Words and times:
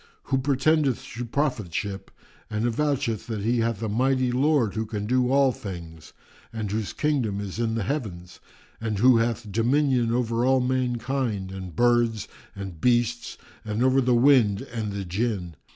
[FN#359] 0.25 0.29
who 0.31 0.37
pretendeth 0.39 1.03
to 1.13 1.25
prophetship 1.25 2.09
and 2.49 2.65
avoucheth 2.65 3.27
that 3.27 3.41
he 3.43 3.59
hath 3.59 3.83
a 3.83 3.87
mighty 3.87 4.31
Lord 4.31 4.73
who 4.73 4.87
can 4.87 5.05
do 5.05 5.31
all 5.31 5.51
things 5.51 6.11
and 6.51 6.71
whose 6.71 6.91
kingdom 6.91 7.39
is 7.39 7.59
in 7.59 7.75
the 7.75 7.83
Heavens 7.83 8.39
and 8.79 8.97
who 8.97 9.17
hath 9.17 9.51
dominion 9.51 10.11
over 10.11 10.43
all 10.43 10.59
mankind 10.59 11.51
and 11.51 11.75
birds 11.75 12.27
and 12.55 12.81
beasts 12.81 13.37
and 13.63 13.83
over 13.83 14.01
the 14.01 14.15
wind 14.15 14.61
and 14.73 14.91
the 14.91 15.05
Jinn. 15.05 15.55